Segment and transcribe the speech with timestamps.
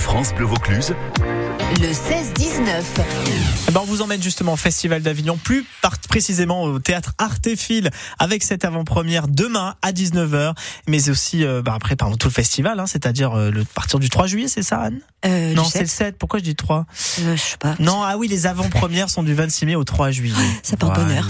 [0.00, 0.94] France Bleu Vaucluse.
[1.80, 2.82] Le 16-19.
[3.68, 5.64] Eh ben, on vous emmène justement au Festival d'Avignon, plus
[6.08, 10.54] précisément au théâtre Artéfil, avec cette avant-première demain à 19h,
[10.86, 14.10] mais aussi euh, bah, après pendant tout le festival, hein, c'est-à-dire euh, le partir du
[14.10, 15.00] 3 juillet, c'est ça Anne?
[15.24, 16.18] Euh, Non, c'est le 7.
[16.18, 17.74] Pourquoi je dis 3 Je sais pas.
[17.78, 20.34] Non, ah oui, les avant-premières sont du 26 mai au 3 juillet.
[20.62, 21.26] Ça porte bonheur.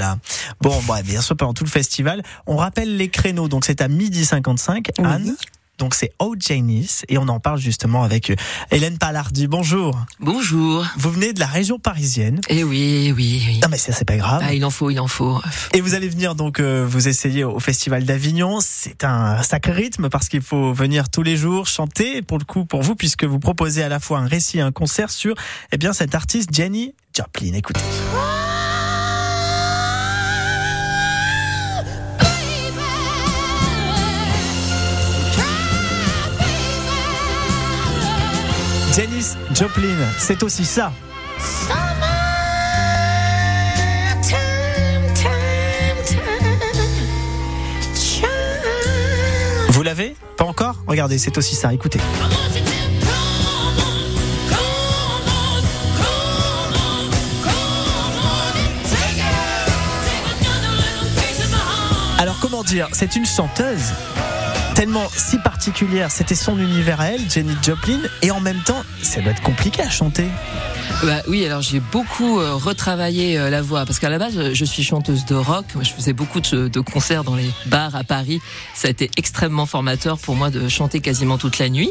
[0.61, 3.49] Bon, bah, bien sûr, pendant tout le festival, on rappelle les créneaux.
[3.49, 4.91] Donc c'est à midi 55.
[4.99, 5.37] Anne?
[5.83, 8.37] Donc c'est Oh Janice et on en parle justement avec euh,
[8.71, 9.49] Hélène Palardi.
[9.49, 9.99] Bonjour.
[10.21, 10.87] Bonjour.
[10.97, 12.41] Vous venez de la région parisienne.
[12.49, 13.59] Eh oui, oui, oui.
[13.61, 14.43] Non mais ça c'est pas grave.
[14.45, 15.41] Ah, il en faut, il en faut.
[15.75, 18.59] Et vous allez venir donc euh, vous essayer au Festival d'Avignon.
[18.61, 22.65] C'est un sacré rythme parce qu'il faut venir tous les jours chanter pour le coup
[22.65, 25.35] pour vous puisque vous proposez à la fois un récit et un concert sur
[25.73, 27.55] eh bien cette artiste Jenny Joplin.
[27.55, 27.81] Écoutez.
[38.95, 40.93] Janis Joplin, c'est aussi ça.
[49.71, 52.01] Vous l'avez Pas encore Regardez, c'est aussi ça, écoutez.
[62.19, 63.95] Alors comment dire C'est une chanteuse
[65.15, 66.11] si particulière.
[66.11, 69.83] C'était son univers à elle, Jenny Joplin, et en même temps, ça doit être compliqué
[69.83, 70.29] à chanter.
[71.03, 74.65] Bah oui, alors j'ai beaucoup euh, retravaillé euh, la voix parce qu'à la base je
[74.65, 75.65] suis chanteuse de rock.
[75.81, 78.41] je faisais beaucoup de, concerts dans les bars à Paris.
[78.73, 81.91] Ça a été extrêmement formateur pour moi de chanter quasiment toute la nuit.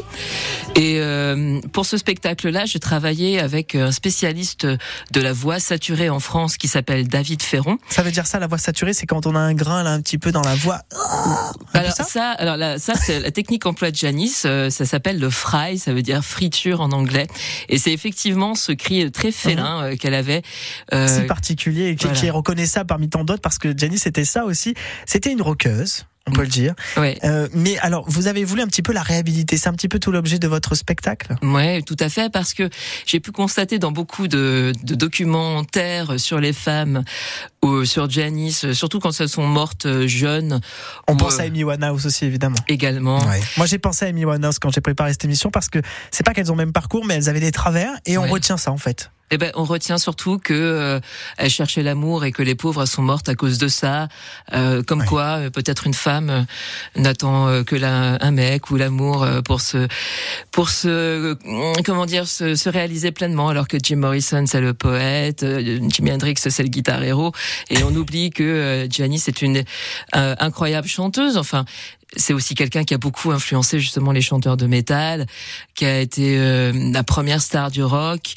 [0.76, 6.20] Et euh, pour ce spectacle-là, j'ai travaillé avec un spécialiste de la voix saturée en
[6.20, 7.76] France qui s'appelle David Ferron.
[7.90, 10.00] Ça veut dire ça, la voix saturée, c'est quand on a un grain là un
[10.00, 10.80] petit peu dans la voix.
[11.74, 14.46] alors ça, alors là, ça c'est la technique emploi de Janice.
[14.70, 17.26] ça s'appelle le fry, ça veut dire friture en anglais.
[17.68, 19.84] Et c'est effectivement ce cri très félin mhm.
[19.92, 20.42] euh, qu'elle avait.
[20.92, 24.44] Euh, si particulier et qui, est reconnaissable parmi tant d'autres parce que Janice c'était ça
[24.44, 24.74] aussi.
[25.06, 26.74] C'était une roqueuse on peut le dire.
[26.96, 27.18] Ouais.
[27.24, 29.56] Euh, mais alors, vous avez voulu un petit peu la réhabiliter.
[29.56, 31.34] C'est un petit peu tout l'objet de votre spectacle?
[31.42, 32.70] Ouais, tout à fait, parce que
[33.06, 37.02] j'ai pu constater dans beaucoup de, de, documentaires sur les femmes
[37.62, 40.60] ou sur Janice, surtout quand elles sont mortes euh, jeunes.
[41.08, 42.58] On pense à Amy Winehouse aussi, évidemment.
[42.68, 43.18] Également.
[43.26, 43.40] Ouais.
[43.56, 46.34] Moi, j'ai pensé à Amy Winehouse quand j'ai préparé cette émission parce que c'est pas
[46.34, 48.78] qu'elles ont le même parcours, mais elles avaient des travers et on retient ça en
[48.78, 49.10] fait.
[49.34, 51.00] Eh ben, on retient surtout que euh,
[51.38, 54.08] elle cherchait l'amour et que les pauvres sont mortes à cause de ça.
[54.52, 56.44] Euh, comme quoi, euh, peut-être une femme
[56.96, 59.88] n'attend que la, un mec ou l'amour pour se,
[60.50, 61.34] pour se,
[61.82, 63.48] comment dire, se, se, réaliser pleinement.
[63.48, 65.46] Alors que Jim Morrison c'est le poète,
[65.88, 67.32] Jimi Hendrix c'est le guitar héros,
[67.70, 69.64] et on oublie que Janice est une
[70.12, 71.38] incroyable chanteuse.
[71.38, 71.64] Enfin,
[72.16, 75.26] c'est aussi quelqu'un qui a beaucoup influencé justement les chanteurs de métal,
[75.74, 78.34] qui a été euh, la première star du rock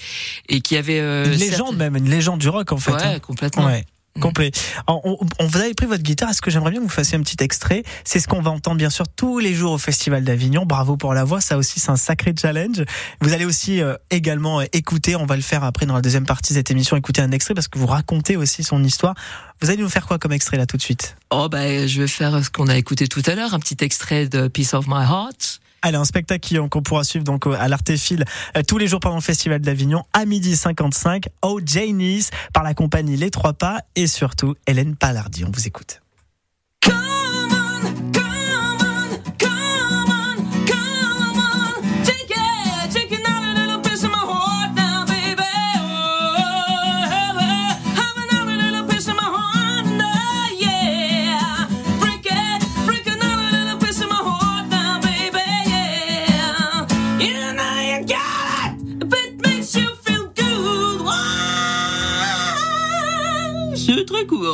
[0.49, 2.91] et qui avait euh, une légende même, une légende du rock en fait.
[2.91, 3.19] Ouais, hein.
[3.19, 3.65] complètement.
[3.65, 3.85] Ouais.
[4.15, 4.21] Mm.
[4.21, 4.51] complet.
[4.87, 6.29] On, vous avez pris votre guitare.
[6.29, 7.83] Est-ce que j'aimerais bien que vous fassiez un petit extrait?
[8.03, 10.65] C'est ce qu'on va entendre bien sûr tous les jours au Festival d'Avignon.
[10.65, 11.41] Bravo pour la voix.
[11.41, 12.83] Ça aussi, c'est un sacré challenge.
[13.21, 15.15] Vous allez aussi euh, également euh, écouter.
[15.15, 16.95] On va le faire après dans la deuxième partie de cette émission.
[16.95, 19.15] Écouter un extrait parce que vous racontez aussi son histoire.
[19.61, 21.15] Vous allez nous faire quoi comme extrait là tout de suite?
[21.29, 24.27] Oh bah, je vais faire ce qu'on a écouté tout à l'heure, un petit extrait
[24.27, 25.59] de Piece of My Heart.
[25.85, 28.25] Allez, un spectacle qu'on pourra suivre donc à l'Artéfil
[28.57, 32.73] euh, tous les jours pendant le Festival d'Avignon à midi 55 au Janice par la
[32.73, 35.45] compagnie Les Trois Pas et surtout Hélène Palardi.
[35.45, 36.01] On vous écoute.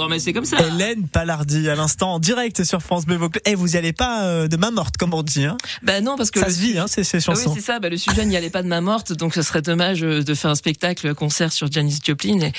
[0.10, 0.58] Mais c'est comme ça.
[0.60, 3.42] Hélène Palardi à l'instant en direct sur France Bleu Vaucluse.
[3.46, 5.46] Eh, vous y allez pas euh, de main morte comme on dit.
[5.46, 7.50] Hein bah non parce que ça se vit hein, ces, ces chansons.
[7.50, 7.80] oui c'est ça.
[7.80, 10.34] Bah, le sujet n'y allait pas de main morte, donc ce serait dommage euh, de
[10.34, 12.52] faire un spectacle concert sur Janis Joplin et,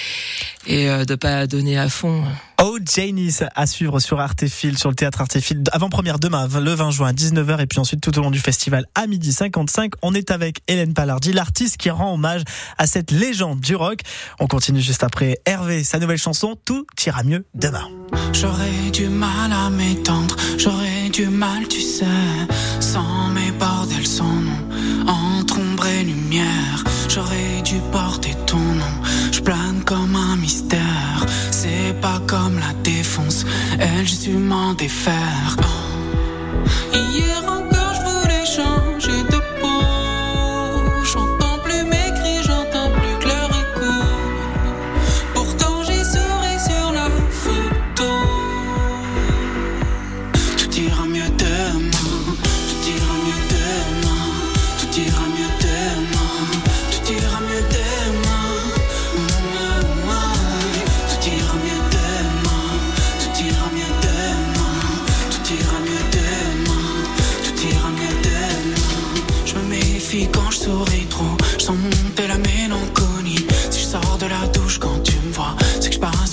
[0.67, 2.23] et euh, de pas donner à fond.
[2.65, 5.65] Oh Janice à suivre sur Artefil, sur le théâtre Artefil.
[5.73, 8.87] Avant-première demain, le 20 juin à 19h et puis ensuite tout au long du festival
[8.95, 9.95] à midi 55.
[10.01, 12.43] On est avec Hélène Palardi, l'artiste qui rend hommage
[12.79, 14.03] à cette légende du rock.
[14.39, 17.89] On continue juste après Hervé, sa nouvelle chanson Tout ira mieux demain.
[18.33, 22.05] J'aurais du mal à m'étendre, j'aurais du mal, tu sais,
[34.23, 35.72] su m'en défaire.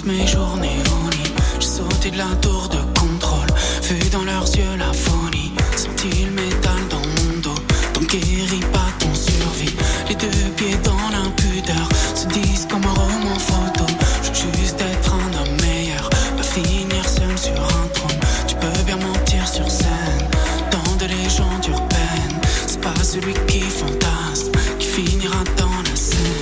[0.09, 1.33] Mes journées au lit.
[1.59, 3.47] J'ai sauté de la tour de contrôle.
[3.83, 5.51] Vu dans leurs yeux la folie.
[5.75, 7.61] Senti le métal dans mon dos?
[7.93, 9.75] T'en guéris pas ton survie.
[10.07, 11.87] Les deux pieds dans l'impudeur.
[12.15, 13.85] Se disent comme un roman photo.
[14.33, 16.09] Je veux juste être un homme meilleur.
[16.09, 18.19] Pas finir seul sur un trône.
[18.47, 20.25] Tu peux bien mentir sur scène.
[20.71, 22.39] Dans de légendes urbaines.
[22.67, 26.38] C'est pas celui qui fantasme qui finira dans la scène.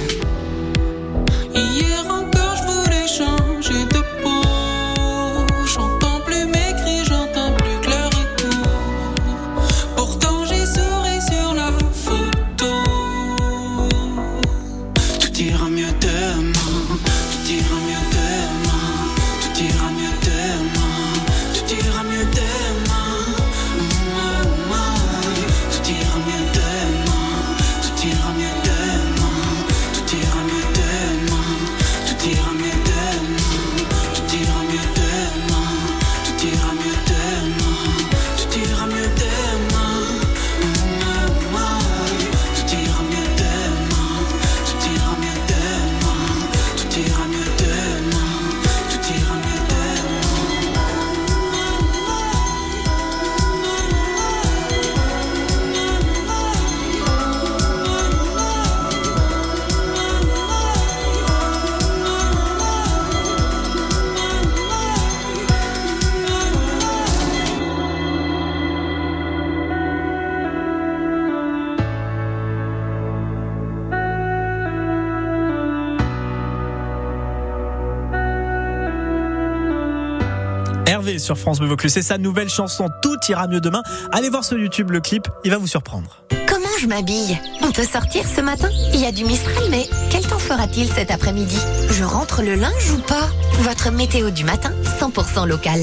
[81.17, 83.81] Sur France Bleu Vaucluse, c'est sa nouvelle chanson Tout ira mieux demain.
[84.11, 86.21] Allez voir sur YouTube le clip, il va vous surprendre.
[86.47, 87.39] Comment je m'habille?
[87.61, 88.67] On peut sortir ce matin?
[88.93, 91.57] Il y a du Mistral, mais quel temps fera-t-il cet après-midi?
[91.89, 93.29] Je rentre le linge ou pas?
[93.59, 95.79] Votre météo du matin, 100% local.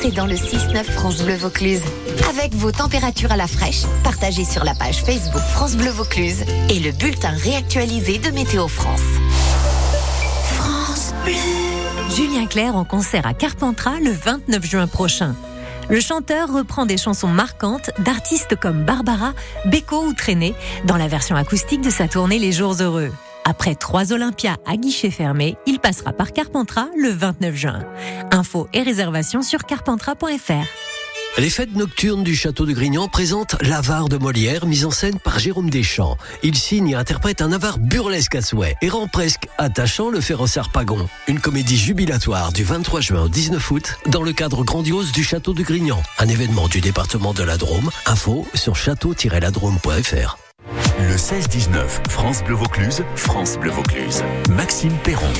[0.00, 1.82] C'est dans le 6-9 France Bleu Vaucluse.
[2.30, 6.78] Avec vos températures à la fraîche, partagées sur la page Facebook France Bleu Vaucluse et
[6.78, 9.02] le bulletin réactualisé de Météo France.
[10.54, 11.67] France Bleu.
[12.18, 15.36] Julien Clerc en concert à Carpentras le 29 juin prochain.
[15.88, 19.34] Le chanteur reprend des chansons marquantes d'artistes comme Barbara,
[19.66, 23.12] Beko ou Traîné dans la version acoustique de sa tournée Les Jours Heureux.
[23.44, 27.84] Après trois Olympias à guichet fermé, il passera par Carpentras le 29 juin.
[28.32, 30.87] Infos et réservations sur carpentras.fr.
[31.36, 35.38] Les fêtes nocturnes du château de Grignan présentent l'avare de Molière, mise en scène par
[35.38, 36.16] Jérôme Deschamps.
[36.42, 40.58] Il signe et interprète un avare burlesque à souhait et rend presque attachant le féroce
[40.72, 41.08] Pagon.
[41.28, 45.54] Une comédie jubilatoire du 23 juin au 19 août dans le cadre grandiose du château
[45.54, 46.02] de Grignan.
[46.18, 47.90] Un événement du département de la Drôme.
[48.06, 50.38] Info sur château-ladrôme.fr.
[50.98, 54.24] Le 16-19, France Bleu Vaucluse, France Bleu Vaucluse.
[54.48, 55.32] Maxime Perron.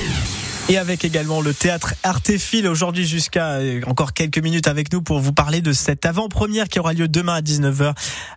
[0.70, 5.18] Et avec également le théâtre Artéphile aujourd'hui jusqu'à euh, encore quelques minutes avec nous pour
[5.18, 7.94] vous parler de cette avant-première qui aura lieu demain à 19h.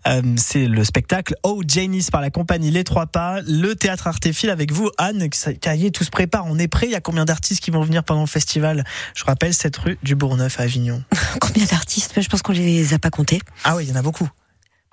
[0.08, 4.50] Euh, c'est le spectacle Oh Janice par la compagnie Les Trois Pas, le théâtre Artéphile
[4.50, 6.86] avec vous Anne, est, tout se prépare, on est prêt.
[6.86, 8.86] Il y a combien d'artistes qui vont venir pendant le festival?
[9.14, 11.04] Je rappelle cette rue du Bourgneuf à Avignon.
[11.42, 12.14] Combien d'artistes?
[12.22, 13.42] Je pense qu'on les a pas comptés.
[13.66, 14.30] Ah oui, il y en a beaucoup.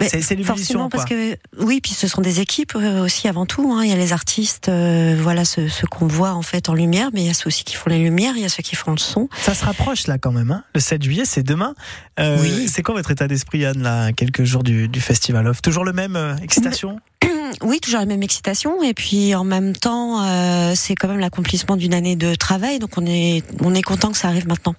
[0.00, 1.16] C'est- forcément parce quoi.
[1.16, 3.72] que oui, puis ce sont des équipes euh, aussi avant tout.
[3.72, 3.82] Hein.
[3.84, 7.10] Il y a les artistes, euh, voilà ce, ce qu'on voit en fait en lumière,
[7.12, 8.76] mais il y a ceux aussi qui font les lumières, il y a ceux qui
[8.76, 9.28] font le son.
[9.40, 10.52] Ça se rapproche là quand même.
[10.52, 11.74] Hein le 7 juillet, c'est demain.
[12.20, 12.68] Euh, Oui.
[12.68, 15.62] C'est quoi votre état d'esprit, Anne, là, quelques jours du, du festival off?
[15.62, 17.00] Toujours le même euh, excitation?
[17.62, 21.76] Oui, toujours la même excitation, et puis en même temps, euh, c'est quand même l'accomplissement
[21.76, 24.74] d'une année de travail, donc on est on est content que ça arrive maintenant.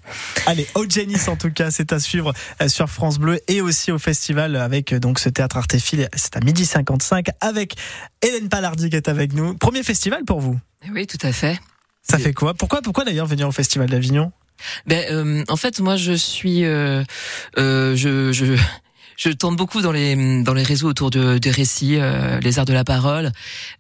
[0.46, 3.92] Allez, au Janice en tout cas, c'est à suivre euh, sur France Bleu et aussi
[3.92, 6.10] au festival avec euh, donc ce théâtre Artéphile.
[6.16, 7.76] C'est à midi 55 avec
[8.22, 9.56] Hélène Palardi qui est avec nous.
[9.56, 10.60] Premier festival pour vous.
[10.94, 11.60] Oui, tout à fait.
[12.02, 12.54] Ça fait quoi?
[12.54, 14.32] Pourquoi pourquoi d'ailleurs venir au festival d'Avignon?
[14.86, 17.04] Ben, euh, en fait, moi, je suis, euh,
[17.58, 18.56] euh, je, je,
[19.20, 22.64] je tourne beaucoup dans les dans les réseaux autour de, des récits, euh, les arts
[22.66, 23.32] de la parole,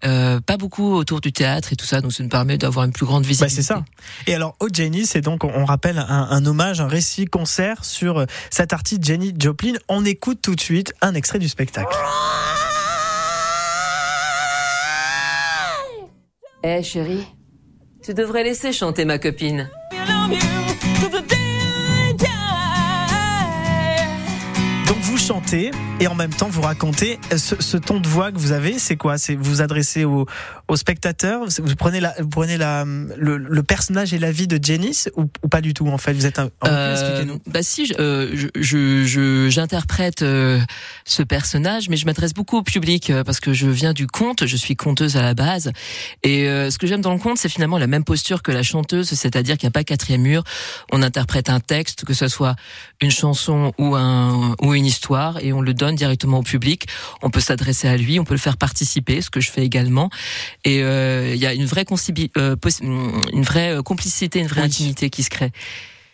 [0.03, 2.01] euh, pas beaucoup autour du théâtre et tout ça.
[2.01, 3.55] Donc, ça me permet d'avoir une plus grande Bah, visibilité.
[3.61, 3.85] c'est ça.
[4.27, 8.17] Et alors, au Janice, c'est donc, on, rappelle un, un hommage, un récit, concert sur
[8.19, 9.73] euh, cette artiste Jenny Joplin.
[9.87, 11.95] On écoute tout de suite un extrait du spectacle.
[16.63, 17.25] Eh, chérie,
[18.03, 19.69] tu devrais laisser chanter ma copine.
[25.01, 28.51] Vous chantez et en même temps vous racontez ce, ce ton de voix que vous
[28.51, 29.17] avez, c'est quoi?
[29.17, 30.25] C'est vous adressez aux,
[30.67, 35.25] aux spectateurs, vous prenez la, prenez la, le, personnage et la vie de Janice ou,
[35.49, 36.13] pas du tout en fait?
[36.13, 37.39] Vous êtes un, Euh, expliquez-nous.
[37.47, 40.59] bah si, euh, je- j'interprète euh,
[41.05, 44.45] ce personnage, mais je m'adresse beaucoup au public euh, parce que je viens du conte,
[44.45, 45.71] je suis conteuse à la base,
[46.23, 48.63] et euh, ce que j'aime dans le conte, c'est finalement la même posture que la
[48.63, 50.43] chanteuse, c'est-à-dire qu'il n'y a pas quatrième mur.
[50.91, 52.55] On interprète un texte, que ce soit
[53.01, 56.87] une chanson ou un ou une histoire, et on le donne directement au public.
[57.21, 60.09] On peut s'adresser à lui, on peut le faire participer, ce que je fais également,
[60.65, 61.85] et euh, il y a une vraie
[62.37, 62.83] euh, possi-
[63.33, 64.67] une vraie euh, complicité, une vraie Oui.
[64.67, 65.51] intimité qui se crée.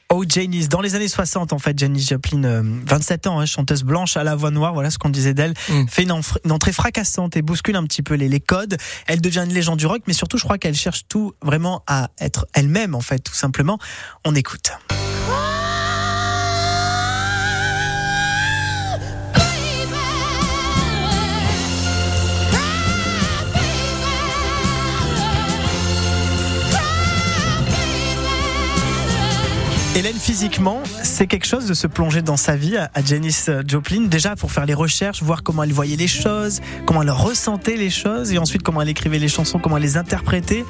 [0.09, 3.81] Oh Janice, dans les années 60 en fait, Janice Joplin, euh, 27 ans, hein, chanteuse
[3.83, 5.87] blanche à la voix noire, voilà ce qu'on disait d'elle, Mm.
[5.89, 6.11] fait une,
[6.51, 8.77] entrée fracassante et bouscule un petit peu les, les codes.
[9.07, 12.09] Elle devient une légende du rock, mais surtout je crois qu'elle cherche tout vraiment à
[12.19, 13.79] être elle-même en fait, tout simplement.
[14.25, 14.69] On écoute.
[30.25, 34.51] Physiquement, c'est quelque chose de se plonger dans sa vie à, Janis Joplin, déjà pour
[34.51, 38.39] faire les recherches, voir comment elle voyait les choses, comment elle ressentait les choses, et
[38.39, 40.65] ensuite comment elle écrivait les chansons, comment elle les interprétait.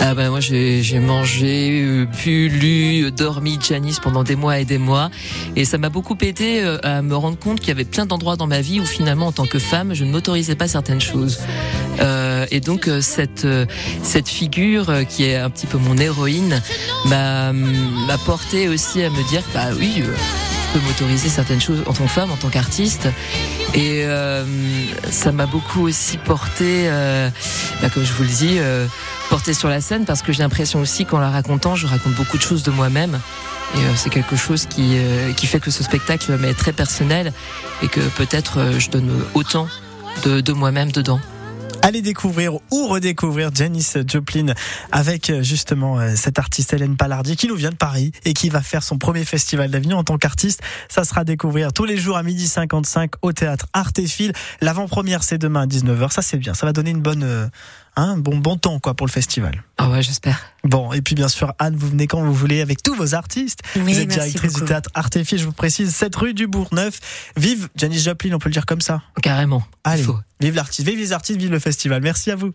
[0.00, 4.64] Ah ben moi j'ai mangé, euh, bu, lu, euh, dormi Janice pendant des mois et
[4.64, 5.08] des mois
[5.54, 8.34] et ça m'a beaucoup aidé euh, à me rendre compte qu'il y avait plein d'endroits
[8.34, 11.38] dans ma vie où finalement en tant que femme je ne m'autorisais pas certaines choses.
[12.00, 13.66] Euh, et donc euh, cette euh,
[14.02, 16.60] cette figure euh, qui est un petit peu mon héroïne
[17.06, 21.92] m'a m'a porté aussi à me dire bah oui je peux m'autoriser certaines choses en
[21.92, 23.08] tant que femme, en tant qu'artiste
[23.74, 24.44] et euh,
[25.10, 27.30] ça m'a beaucoup aussi porté euh,
[27.80, 28.58] bah, comme je vous le dis
[29.30, 32.36] porter sur la scène parce que j'ai l'impression aussi qu'en la racontant, je raconte beaucoup
[32.36, 33.18] de choses de moi-même.
[33.76, 34.96] Et c'est quelque chose qui,
[35.36, 37.32] qui fait que ce spectacle m'est très personnel
[37.82, 39.66] et que peut-être je donne autant
[40.24, 41.18] de, de moi-même dedans.
[41.86, 44.54] Allez découvrir ou redécouvrir Janis Joplin
[44.90, 48.48] avec euh, justement euh, cette artiste Hélène Pallardi qui nous vient de Paris et qui
[48.48, 50.62] va faire son premier festival d'Avignon en tant qu'artiste.
[50.88, 54.32] Ça sera découvrir tous les jours à 12h55 au théâtre Artéfil.
[54.62, 56.10] L'avant-première c'est demain à 19h.
[56.10, 56.54] Ça c'est bien.
[56.54, 57.48] Ça va donner une bonne, euh,
[57.96, 59.62] un bon bon temps quoi pour le festival.
[59.78, 60.40] Ah ouais, j'espère.
[60.62, 63.60] Bon, et puis bien sûr, Anne, vous venez quand vous voulez avec tous vos artistes.
[63.76, 67.00] Oui, vous êtes directrice du théâtre Artéfil, je vous précise, 7 rue du Bourg-Neuf.
[67.36, 69.02] Vive Janis Joplin, on peut le dire comme ça.
[69.22, 69.64] Carrément.
[69.82, 70.04] Allez,
[70.40, 72.02] vive l'artiste, vive les artistes, vive le festival.
[72.02, 72.52] Merci à vous.